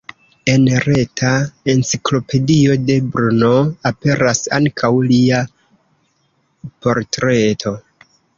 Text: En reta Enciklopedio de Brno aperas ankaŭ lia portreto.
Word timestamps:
En 0.51 0.63
reta 0.85 1.33
Enciklopedio 1.73 2.77
de 2.87 2.95
Brno 3.17 3.51
aperas 3.91 4.41
ankaŭ 4.59 4.91
lia 5.13 5.43
portreto. 6.89 7.77